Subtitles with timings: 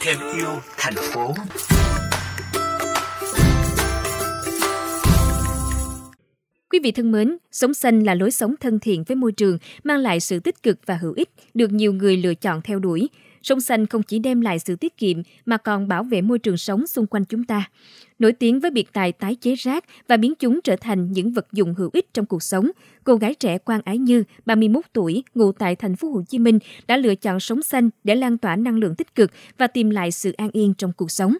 [0.00, 0.48] thêm yêu
[0.78, 1.34] thành phố
[6.70, 9.98] Quý vị thân mến, sống xanh là lối sống thân thiện với môi trường, mang
[9.98, 13.08] lại sự tích cực và hữu ích, được nhiều người lựa chọn theo đuổi.
[13.44, 16.56] Sống xanh không chỉ đem lại sự tiết kiệm mà còn bảo vệ môi trường
[16.56, 17.70] sống xung quanh chúng ta.
[18.18, 21.46] Nổi tiếng với biệt tài tái chế rác và biến chúng trở thành những vật
[21.52, 22.70] dụng hữu ích trong cuộc sống,
[23.04, 26.58] cô gái trẻ Quang Ái Như, 31 tuổi, ngụ tại thành phố Hồ Chí Minh
[26.86, 30.10] đã lựa chọn sống xanh để lan tỏa năng lượng tích cực và tìm lại
[30.10, 31.36] sự an yên trong cuộc sống.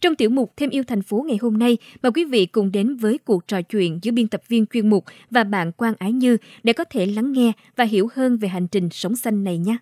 [0.00, 2.96] Trong tiểu mục Thêm yêu thành phố ngày hôm nay, mời quý vị cùng đến
[2.96, 6.36] với cuộc trò chuyện giữa biên tập viên chuyên mục và bạn Quang Ái Như
[6.62, 9.78] để có thể lắng nghe và hiểu hơn về hành trình sống xanh này nhé.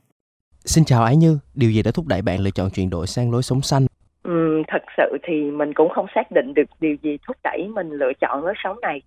[0.67, 3.33] Xin chào Ái Như, điều gì đã thúc đẩy bạn lựa chọn chuyển đổi sang
[3.33, 3.87] lối sống xanh?
[4.23, 7.91] Ừ, thật sự thì mình cũng không xác định được điều gì thúc đẩy mình
[7.91, 9.03] lựa chọn lối sống này.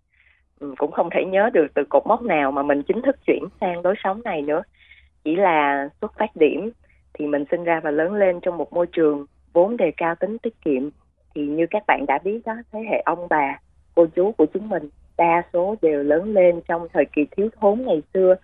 [0.60, 3.44] Ừ, cũng không thể nhớ được từ cột mốc nào mà mình chính thức chuyển
[3.62, 4.62] sang lối sống này nữa.
[5.24, 6.72] Chỉ là xuất phát điểm
[7.14, 10.38] thì mình sinh ra và lớn lên trong một môi trường vốn đề cao tính
[10.38, 10.90] tiết kiệm.
[11.36, 13.60] Thì như các bạn đã biết đó, thế hệ ông bà,
[13.96, 17.82] cô chú của chúng mình đa số đều lớn lên trong thời kỳ thiếu thốn
[17.82, 18.36] ngày xưa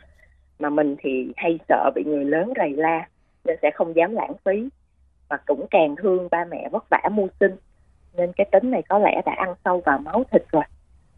[0.59, 3.07] mà mình thì hay sợ bị người lớn rầy la
[3.45, 4.69] nên sẽ không dám lãng phí
[5.29, 7.55] và cũng càng thương ba mẹ vất vả mưu sinh
[8.13, 10.63] nên cái tính này có lẽ đã ăn sâu vào máu thịt rồi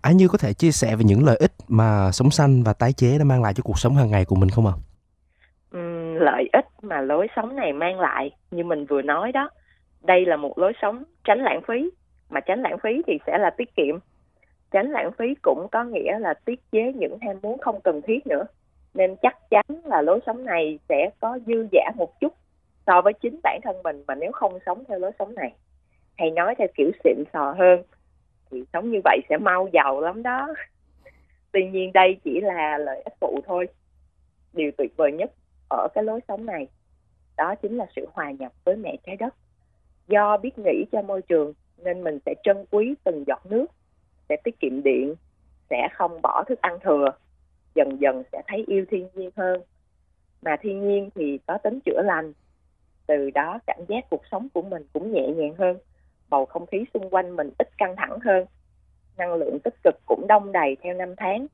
[0.02, 2.94] Ái Như có thể chia sẻ về những lợi ích mà sống xanh và tái
[2.94, 4.74] chế đã mang lại cho cuộc sống hàng ngày của mình không ạ?
[4.76, 4.88] À?
[6.20, 9.50] lợi ích mà lối sống này mang lại như mình vừa nói đó
[10.04, 11.90] đây là một lối sống tránh lãng phí
[12.30, 13.96] mà tránh lãng phí thì sẽ là tiết kiệm
[14.72, 18.28] tránh lãng phí cũng có nghĩa là tiết chế những ham muốn không cần thiết
[18.28, 18.44] nữa
[18.94, 22.34] nên chắc chắn là lối sống này sẽ có dư giả một chút
[22.88, 25.54] so với chính bản thân mình mà nếu không sống theo lối sống này.
[26.18, 27.84] Hay nói theo kiểu xịn sò hơn,
[28.52, 30.48] thì sống như vậy sẽ mau giàu lắm đó.
[31.52, 33.68] Tuy nhiên đây chỉ là lợi ích phụ thôi.
[34.54, 35.32] Điều tuyệt vời nhất
[35.70, 36.68] ở cái lối sống này,
[37.38, 39.36] đó chính là sự hòa nhập với mẹ trái đất.
[40.08, 43.66] Do biết nghĩ cho môi trường, nên mình sẽ trân quý từng giọt nước,
[44.30, 45.16] sẽ tiết kiệm điện,
[45.70, 47.10] sẽ không bỏ thức ăn thừa
[47.78, 49.62] dần dần sẽ thấy yêu thiên nhiên hơn.
[50.42, 52.34] Mà thiên nhiên thì có tính chữa lành.
[53.08, 55.78] Từ đó, cảm giác cuộc sống của mình cũng nhẹ nhàng hơn.
[56.30, 58.46] Bầu không khí xung quanh mình ít căng thẳng hơn.
[59.18, 61.48] Năng lượng tích cực cũng đông đầy theo năm tháng.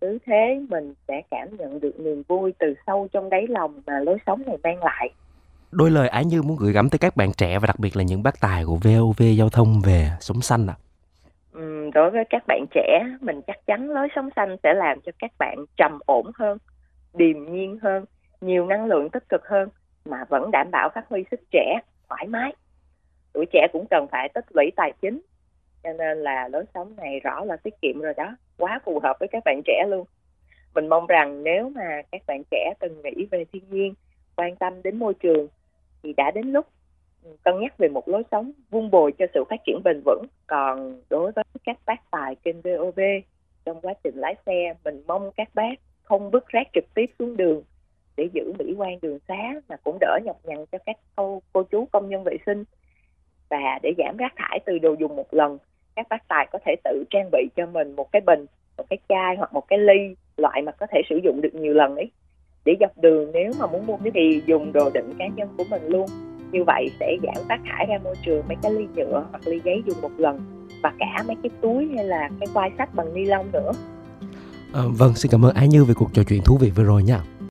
[0.00, 4.00] Cứ thế mình sẽ cảm nhận được niềm vui từ sâu trong đáy lòng mà
[4.00, 5.10] lối sống này mang lại.
[5.70, 8.02] Đôi lời ái như muốn gửi gắm tới các bạn trẻ và đặc biệt là
[8.02, 10.74] những bác tài của VOV giao thông về sống xanh ạ.
[10.78, 10.91] à?
[11.94, 15.30] Đối với các bạn trẻ, mình chắc chắn lối sống xanh sẽ làm cho các
[15.38, 16.58] bạn trầm ổn hơn,
[17.14, 18.04] điềm nhiên hơn,
[18.40, 19.68] nhiều năng lượng tích cực hơn,
[20.04, 22.52] mà vẫn đảm bảo phát huy sức trẻ, thoải mái.
[23.32, 25.20] Tuổi trẻ cũng cần phải tích lũy tài chính,
[25.82, 29.16] cho nên là lối sống này rõ là tiết kiệm rồi đó, quá phù hợp
[29.20, 30.06] với các bạn trẻ luôn.
[30.74, 33.94] Mình mong rằng nếu mà các bạn trẻ từng nghĩ về thiên nhiên,
[34.36, 35.48] quan tâm đến môi trường
[36.02, 36.66] thì đã đến lúc
[37.42, 40.24] cân nhắc về một lối sống vun bồi cho sự phát triển bền vững.
[40.46, 43.00] Còn đối với các bác tài kênh VOV
[43.64, 47.36] trong quá trình lái xe mình mong các bác không vứt rác trực tiếp xuống
[47.36, 47.62] đường
[48.16, 51.62] để giữ mỹ quan đường xá mà cũng đỡ nhọc nhằn cho các cô, cô
[51.62, 52.64] chú công nhân vệ sinh.
[53.50, 55.58] Và để giảm rác thải từ đồ dùng một lần
[55.96, 58.46] các bác tài có thể tự trang bị cho mình một cái bình
[58.76, 61.74] một cái chai hoặc một cái ly loại mà có thể sử dụng được nhiều
[61.74, 62.10] lần ấy.
[62.64, 65.64] Để dọc đường nếu mà muốn mua cái thì dùng đồ đựng cá nhân của
[65.70, 66.06] mình luôn
[66.52, 69.60] như vậy sẽ giảm phát thải ra môi trường mấy cái ly nhựa hoặc ly
[69.64, 70.40] giấy dùng một lần
[70.82, 73.72] và cả mấy cái túi hay là cái quai sách bằng ni lông nữa.
[74.72, 77.02] À, vâng xin cảm ơn Ái Như về cuộc trò chuyện thú vị vừa rồi
[77.02, 77.20] nha.